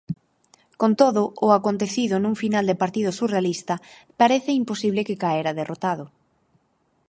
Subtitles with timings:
[0.81, 3.75] Con todo, o acontecido nun final de partido surrealista,
[4.21, 6.05] parece imposible que caera derrotado.